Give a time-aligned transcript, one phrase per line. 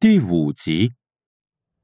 [0.00, 0.94] 第五集，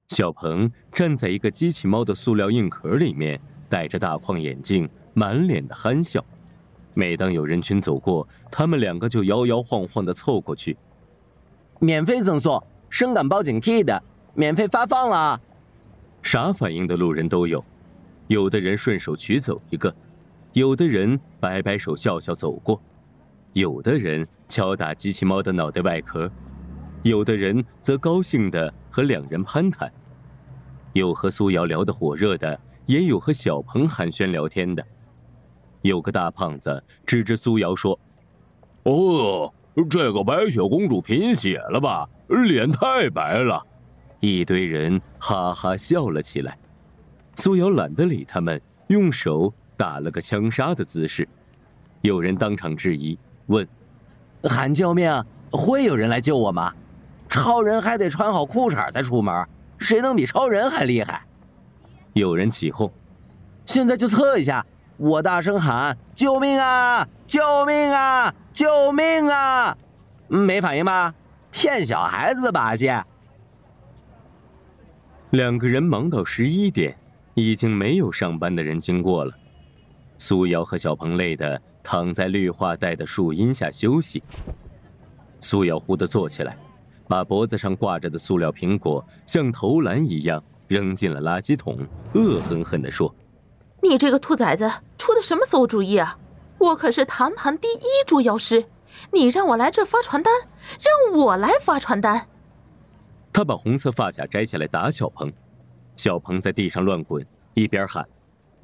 [0.09, 6.25] 小鹏站在一个机器猫的塑料硬壳里面，戴着大框眼镜，满脸的憨笑。
[6.95, 10.79] 每当有人群走过，他们两个就摇摇晃晃的凑过去。
[11.79, 14.03] 免费赠送，深感报警惕的，
[14.33, 15.39] 免费发放了。
[16.23, 17.63] 啥反应的路人都有，
[18.29, 19.95] 有的人顺手取走一个，
[20.55, 22.81] 有的人摆摆手笑笑走过，
[23.53, 26.33] 有的人敲打机器猫的脑袋外壳。
[27.03, 29.91] 有的人则高兴的和两人攀谈，
[30.93, 34.85] 有和苏瑶聊得火热的，也有和小鹏寒暄聊天的。
[35.83, 37.97] 有个大胖子指着苏瑶说
[38.85, 39.53] ：“哦，
[39.89, 42.09] 这个白雪公主贫血了吧？
[42.27, 43.63] 脸太白了。”
[44.19, 46.59] 一堆人哈哈笑了起来。
[47.37, 51.29] 苏瑶懒得理他们，用手打了个枪杀的姿势。
[52.01, 53.69] 有人当场质疑，问
[54.43, 56.75] ：“喊救命，会有人来救我吗？”
[57.29, 59.47] 超人还得穿好裤衩再出门，
[59.79, 61.23] 谁能比超人还厉害？
[62.15, 62.91] 有人起哄，
[63.67, 64.65] 现在就测一下！
[64.97, 67.07] 我大声喊：“救命啊！
[67.27, 68.35] 救命啊！
[68.51, 69.77] 救命啊！”
[70.27, 71.15] 没反应吧？
[71.51, 72.91] 骗小孩子的把戏。
[75.31, 76.97] 两个人忙到十一点，
[77.35, 79.35] 已经没有上班的人经过了。
[80.17, 84.23] 苏瑶和小鹏累得躺在绿化带的树荫下休息。
[85.41, 86.57] 苏瑶忽地坐起来。
[87.09, 91.79] 把脖子上挂着的塑料苹果像投篮一样扔进了垃圾桶，
[92.15, 93.15] 恶狠狠地说
[93.83, 96.19] ：“你这个兔崽子，出的什么馊主意啊！
[96.59, 98.65] 我可是堂堂第一捉妖师，
[99.13, 100.33] 你让我来这发传单，
[100.81, 102.27] 让我来发传单！”
[103.33, 105.33] 他把红色发卡摘下来打小鹏，
[105.95, 108.05] 小鹏在地上乱滚，一边喊：“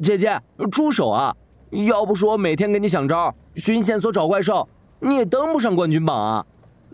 [0.02, 1.36] 姐姐，住手啊！
[1.70, 6.44] 要不是我每天给你想招，寻线索找怪兽，你也登不上冠军榜啊！”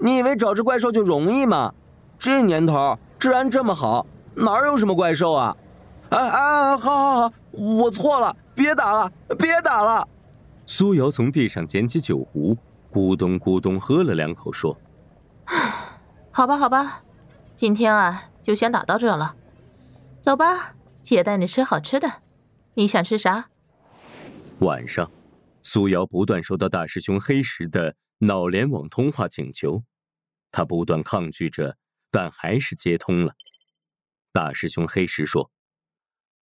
[0.01, 1.75] 你以为找只怪兽就容易吗？
[2.19, 4.05] 这年头治安这么好，
[4.35, 5.57] 哪有什么怪兽啊？
[6.11, 6.77] 啊啊！
[6.77, 10.08] 好好好，我错了，别打了，别打了。
[10.67, 12.57] 苏瑶从地上捡起酒壶，
[12.92, 14.77] 咕咚咕咚喝了两口，说
[16.33, 17.03] ：“好吧，好吧，
[17.55, 19.35] 今天啊，就先打到这了。
[20.20, 22.08] 走吧，姐带你吃好吃的。
[22.75, 23.47] 你想吃啥？”
[24.61, 25.11] 晚上，
[25.63, 27.95] 苏瑶不断收到大师兄黑石的。
[28.20, 29.84] 脑联网通话请求，
[30.51, 31.79] 他不断抗拒着，
[32.11, 33.36] 但还是接通了。
[34.33, 35.52] 大师兄黑石说：“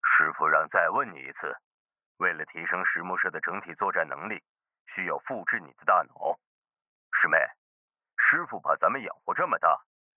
[0.03, 1.55] 师傅让再问你一次，
[2.17, 4.43] 为了提升石木社的整体作战能力，
[4.87, 6.41] 需要复制你的大脑。
[7.13, 7.37] 师妹，
[8.17, 9.69] 师傅把咱们养活这么大，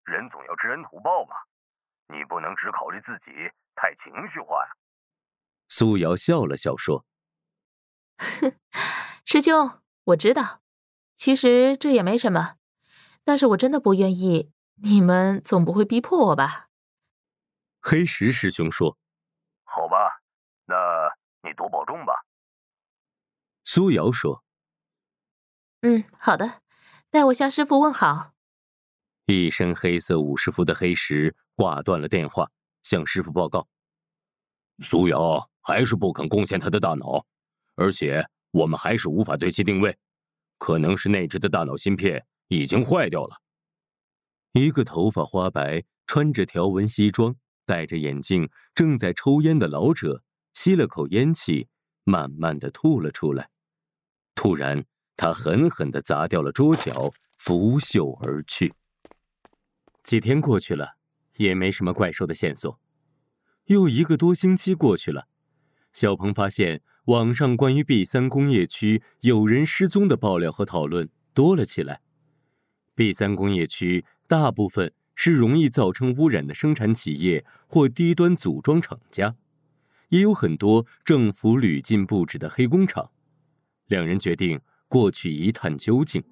[0.05, 1.35] 人总要知恩图报吧？
[2.07, 3.31] 你不能只考虑自己，
[3.75, 4.71] 太情绪化呀。”
[5.67, 7.05] 苏瑶笑了笑说：
[9.25, 10.61] “师兄，我知道。”
[11.19, 12.55] 其实这也没什么，
[13.25, 14.53] 但是我真的不愿意。
[14.81, 16.69] 你们总不会逼迫我吧？
[17.81, 18.97] 黑石师兄说
[19.67, 20.21] ：“好吧，
[20.65, 20.75] 那
[21.43, 22.13] 你多保重吧。”
[23.65, 24.45] 苏瑶说
[25.83, 26.61] ：“嗯，好的，
[27.09, 28.31] 代我向师傅问好。”
[29.27, 32.49] 一身黑色武士服的黑石挂断了电话，
[32.83, 33.67] 向师傅报告
[34.79, 37.25] ：“苏瑶还是不肯贡献他的大脑，
[37.75, 39.99] 而且我们还是无法对其定位。”
[40.59, 43.41] 可能是内置的大脑芯片已经坏掉了。
[44.51, 51.67] 一个头发花白、穿着条纹西装、戴着眼镜、正在抽烟的老者吸了口烟气，
[52.03, 53.49] 慢慢的吐了出来。
[54.35, 54.85] 突然，
[55.17, 58.73] 他狠狠的砸掉了桌角，拂袖而去。
[60.03, 60.97] 几天过去了，
[61.37, 62.79] 也没什么怪兽的线索。
[63.65, 65.27] 又一个多星期过去了，
[65.93, 66.83] 小鹏发现。
[67.09, 72.01] 网上关于 B 三工业区有人失踪的爆料和讨论多了起来。
[72.93, 79.35] B 三工业区大部分是容易造成污染的生产企业或低端组装厂家，
[80.09, 83.09] 也有很多政府屡禁不止的黑工厂。
[83.87, 86.23] 两人决定过去一探究竟。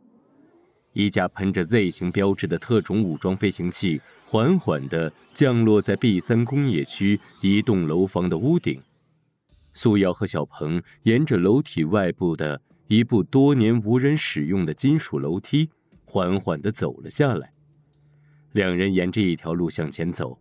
[0.94, 8.80] 一架喷着 Z 型标志的特种武装飞行器缓缓地降落在 B 三工业区一栋楼房的屋顶。
[9.78, 15.70] 苏瑶和小鹏沿着楼体外部的一部多年无人使用的金属楼梯，
[16.04, 17.54] 缓缓地走了下来。
[18.54, 20.40] 两人沿着一条路向前走，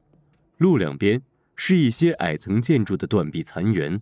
[0.56, 1.20] 路两边
[1.54, 4.00] 是一些矮层建筑的断壁残垣，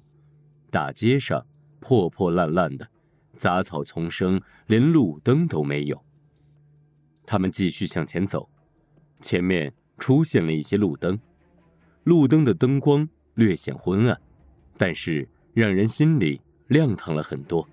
[0.70, 1.44] 大街上
[1.80, 2.88] 破破烂烂的，
[3.36, 6.00] 杂草丛生，连路灯都没有。
[7.26, 8.48] 他们继续向前走，
[9.20, 11.18] 前面出现了一些路灯，
[12.04, 14.20] 路灯的灯光略显昏暗。
[14.84, 17.66] 但是让人心里亮堂了很多。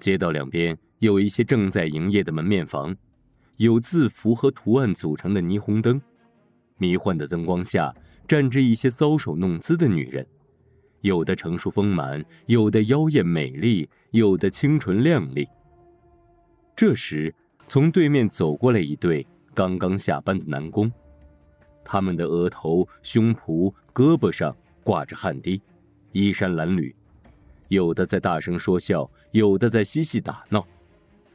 [0.00, 2.96] 街道两边有一些正在营业的门面房，
[3.58, 6.02] 有字符和图案组成的霓虹灯，
[6.78, 7.94] 迷幻的灯光下
[8.26, 10.26] 站着一些搔首弄姿的女人，
[11.02, 15.46] 有的成熟丰满，有的妖艳美丽，有的清纯靓丽。
[16.74, 17.32] 这时，
[17.68, 19.24] 从对面走过来一对
[19.54, 20.90] 刚刚下班的男工，
[21.84, 25.62] 他们的额头、胸脯、胳膊上挂着汗滴，
[26.14, 26.94] 衣衫褴褛，
[27.66, 30.64] 有的在大声说笑，有的在嬉戏打闹，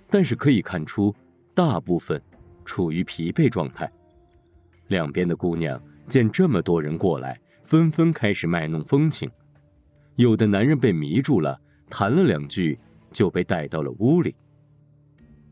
[0.10, 1.14] 但是可以看出，
[1.54, 2.20] 大部分
[2.64, 3.92] 处于疲惫状态。
[4.88, 9.30] 两边的姑娘见这么多人过来，纷纷开始卖弄风情，
[10.16, 11.60] 有的男人被迷住了，
[11.90, 12.80] 谈了两句
[13.12, 14.34] 就被带到了屋里。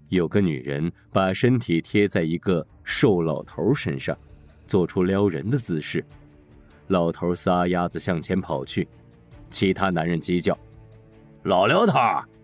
[0.07, 4.17] 有个女人把身体贴在一个瘦老头身上，
[4.65, 6.01] 做出撩人的姿势。
[6.87, 8.87] 老头撒丫子向前跑去，
[9.49, 10.57] 其他男人鸡叫
[11.43, 11.99] ：“老刘头，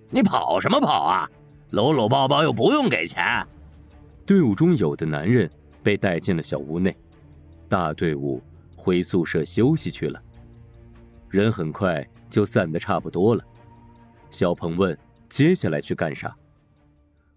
[0.09, 1.29] 你跑什么跑啊？
[1.71, 3.45] 搂搂抱抱又不用给钱。”
[4.25, 5.49] 队伍中有的男人
[5.81, 6.95] 被带进了小屋内，
[7.67, 8.41] 大队伍
[8.75, 10.21] 回宿舍休息去了。
[11.29, 13.43] 人很快就散得差不多了。
[14.29, 14.97] 小鹏问
[15.27, 16.33] ：“接下来去干啥？”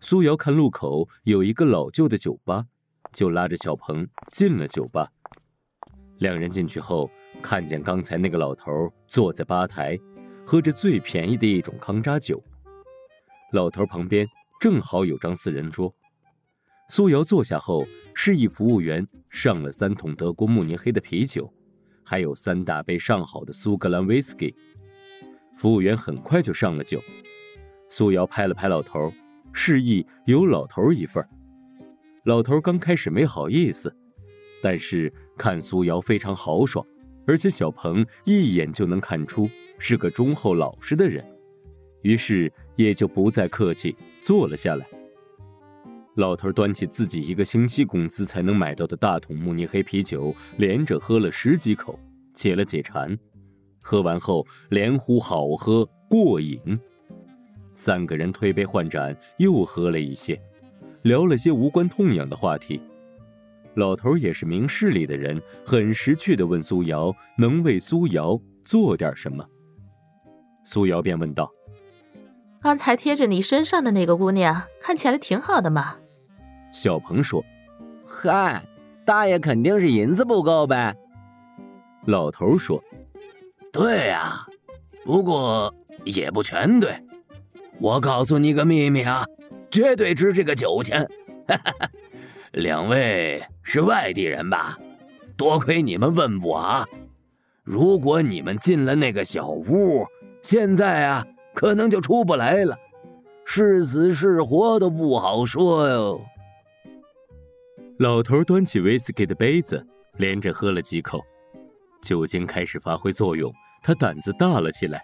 [0.00, 2.66] 苏瑶看路口有一个老旧的酒吧，
[3.12, 5.10] 就拉着小鹏进了酒吧。
[6.18, 7.10] 两人进去后，
[7.42, 8.70] 看见刚才那个老头
[9.06, 9.98] 坐在吧台，
[10.44, 12.42] 喝着最便宜的一种康扎酒。
[13.52, 14.26] 老头旁边
[14.60, 15.94] 正好有张四人桌。
[16.88, 21.52] 苏瑶坐下后，示意服务员上了三桶德国慕尼黑的啤酒，
[22.04, 24.54] 还有三大杯上好的苏格兰威士忌。
[25.56, 27.00] 服务员很快就上了酒。
[27.88, 29.12] 苏瑶拍了拍老头。
[29.58, 31.26] 示意有老头一份
[32.24, 33.96] 老头刚开始没好意思，
[34.62, 36.86] 但是看苏瑶非常豪爽，
[37.26, 41.25] 而且小鹏一眼就能看出是个忠厚老实的人，
[42.02, 44.87] 于是也就不再客气，坐了下来。
[46.14, 51.99] 老头端起自己一个星期工资才能买到的大桶慕尼黑啤酒，连着喝了十几口，
[52.32, 53.19] 解了解馋。
[53.82, 56.58] 喝完后连呼好喝过瘾。
[57.75, 60.40] 三个人推杯换盏，又喝了一些，
[61.02, 62.81] 聊了些无关痛痒的话题。
[63.76, 69.44] 老头也是明事理的人，很识趣的问苏瑶：“能为苏瑶做点什么？”
[70.64, 71.50] 苏瑶便问道
[72.61, 75.96] ：“刚才贴着你身上的那个姑娘，看起来挺好的嘛。”
[76.73, 77.44] 小鹏说
[78.05, 78.64] ：“嗨，
[79.05, 80.96] 大爷肯定是银子不够呗。”
[82.06, 82.82] 老头说
[83.70, 84.46] ：“对呀，
[85.05, 85.73] 不过
[86.05, 86.99] 也不全对。”
[87.78, 89.26] 我告诉你个秘密啊，
[89.70, 91.06] 绝对值这个酒钱。
[92.56, 94.78] 两位是外地人吧？
[95.36, 96.86] 多亏你们问我啊。
[97.62, 100.06] 如果你们进了那个小屋，
[100.42, 102.74] 现在啊可能就出不来了，
[103.44, 106.24] 是死是活都不好说哟。
[107.98, 109.86] 老头端起威士忌的杯子，
[110.16, 111.22] 连着喝了几口，
[112.00, 115.02] 酒精开始发挥作用，他胆子大了起来，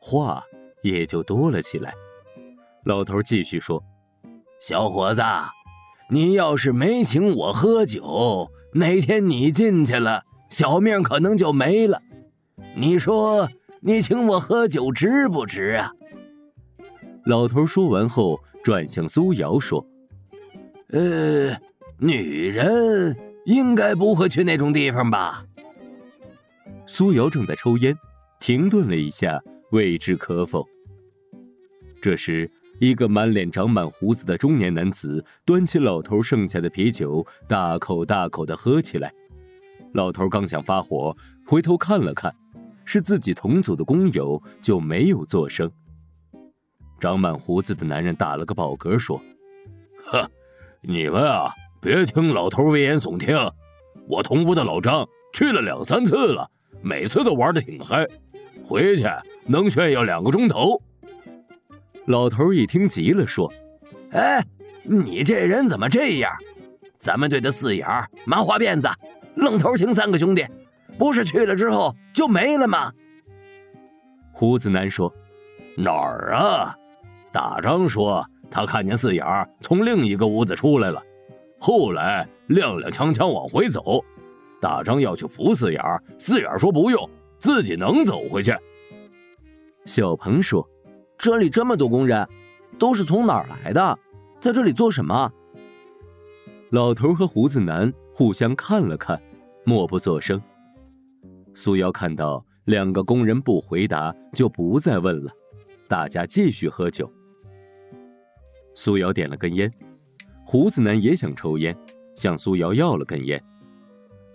[0.00, 0.44] 话
[0.84, 1.92] 也就多了起来。
[2.84, 3.82] 老头继续说
[4.60, 5.22] ：“小伙子，
[6.10, 12.02] 你要是没请我喝酒，哪天你进去了，小命可能就没了。
[12.76, 13.48] 你说
[13.80, 15.92] 你请我喝酒值不值啊？”
[17.24, 19.84] 老头说完后，转向苏瑶说
[20.92, 21.56] ：“呃，
[21.98, 23.16] 女人
[23.46, 25.46] 应该不会去那种地方吧？”
[26.86, 27.96] 苏瑶正在抽烟，
[28.40, 30.66] 停顿了一下，未知可否。
[32.02, 32.50] 这时。
[32.80, 39.12] 一个满脸长满胡子的中年男子端起老头剩下的啤酒，大口大口地喝起来。
[39.92, 41.16] 老头刚想发火，
[41.46, 42.34] 回头看了看，
[42.84, 45.70] 是自己同组的工友，就没有作声。
[46.98, 49.20] 长满胡子的男人打了个饱嗝，说
[50.06, 50.28] ：“呵，
[50.82, 53.36] 你们啊，别听老头危言耸听。
[54.08, 56.50] 我同屋的老张去了两三次了，
[56.82, 58.06] 每次都玩得挺嗨，
[58.64, 59.04] 回去
[59.46, 60.82] 能炫耀两个钟头。”
[62.06, 63.50] 老头一听急了，说
[64.12, 64.44] ：“哎，
[64.82, 66.30] 你这人怎么这样？
[66.98, 67.86] 咱们队的四眼、
[68.26, 68.88] 麻花辫子、
[69.34, 70.46] 愣头青三个兄弟，
[70.98, 72.92] 不是去了之后就没了吗？”
[74.32, 75.12] 胡子男说
[75.76, 76.76] ：“哪儿啊？
[77.32, 79.24] 大张说他看见四眼
[79.60, 81.02] 从另一个屋子出来了，
[81.58, 84.04] 后来踉踉跄跄往回走。
[84.60, 85.82] 大张要去扶四眼，
[86.18, 87.08] 四眼说不用，
[87.38, 88.54] 自己能走回去。”
[89.86, 90.68] 小鹏说。
[91.16, 92.26] 这里这么多工人，
[92.78, 93.98] 都是从哪儿来的？
[94.40, 95.32] 在这里做什么？
[96.70, 99.20] 老头和胡子男互相看了看，
[99.64, 100.40] 默不作声。
[101.54, 105.30] 苏瑶看到两个工人不回答，就不再问了。
[105.88, 107.10] 大家继续喝酒。
[108.74, 109.72] 苏瑶点了根烟，
[110.44, 111.76] 胡子男也想抽烟，
[112.16, 113.42] 向苏瑶要了根烟。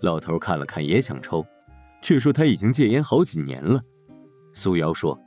[0.00, 1.44] 老头看了看，也想抽，
[2.00, 3.82] 却说他已经戒烟好几年了。
[4.54, 5.20] 苏瑶说：“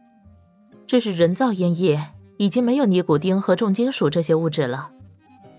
[0.86, 4.92] 这是人造烟叶，已经没有尼古丁和重金属这些物质了。”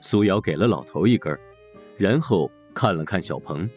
[0.00, 1.38] 苏瑶给了老头一根，
[1.97, 3.69] 然后看了看小鹏，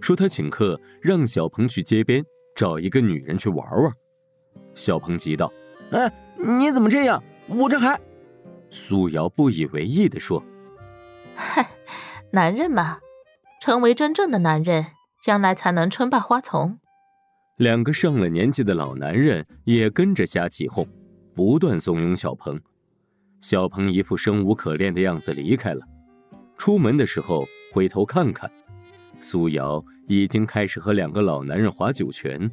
[0.00, 3.92] 说他请客，让小鹏去街边找一个女人去玩玩。
[4.74, 5.52] 小鹏急道
[5.92, 7.22] ：“哎，你怎么这样？
[7.48, 8.00] 我这还……”
[8.70, 10.42] 苏瑶不以为意地说
[11.36, 11.70] ：“嗨，
[12.32, 12.98] 男人嘛。”
[13.60, 14.86] 成为真正的男人，
[15.20, 16.78] 将来才能称霸花丛。
[17.58, 20.86] 两个上了年纪的老男人也跟着瞎起哄，
[21.34, 22.58] 不断怂恿小鹏。
[23.40, 25.84] 小鹏一副生无可恋的样子离开了。
[26.56, 28.48] 出门的时候回头看看，
[29.20, 32.48] 苏瑶已经开始和两个老男人划酒拳。